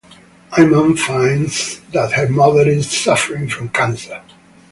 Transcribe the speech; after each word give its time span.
Aiman 0.57 0.97
finds 0.97 1.79
that 1.93 2.13
her 2.13 2.27
mother 2.27 2.67
is 2.67 2.89
suffering 2.89 3.47
from 3.47 3.69
cancer. 3.69 4.19